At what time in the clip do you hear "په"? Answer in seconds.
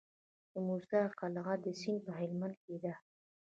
2.05-2.11